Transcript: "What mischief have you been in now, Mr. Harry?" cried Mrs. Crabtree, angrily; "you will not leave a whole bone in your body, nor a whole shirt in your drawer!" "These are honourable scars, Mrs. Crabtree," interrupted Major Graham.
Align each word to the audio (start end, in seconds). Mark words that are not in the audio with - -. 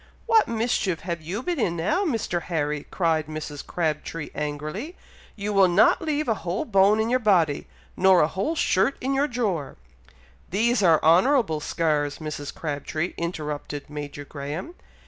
"What 0.25 0.47
mischief 0.47 1.01
have 1.01 1.21
you 1.21 1.43
been 1.43 1.59
in 1.59 1.75
now, 1.75 2.05
Mr. 2.05 2.41
Harry?" 2.41 2.87
cried 2.89 3.27
Mrs. 3.27 3.63
Crabtree, 3.63 4.31
angrily; 4.33 4.95
"you 5.35 5.53
will 5.53 5.67
not 5.67 6.01
leave 6.01 6.27
a 6.27 6.33
whole 6.41 6.65
bone 6.65 6.99
in 6.99 7.07
your 7.11 7.19
body, 7.19 7.67
nor 7.95 8.21
a 8.21 8.27
whole 8.27 8.55
shirt 8.55 8.97
in 8.99 9.13
your 9.13 9.27
drawer!" 9.27 9.75
"These 10.49 10.81
are 10.81 11.03
honourable 11.03 11.59
scars, 11.59 12.17
Mrs. 12.17 12.51
Crabtree," 12.51 13.13
interrupted 13.15 13.91
Major 13.91 14.25
Graham. 14.25 14.73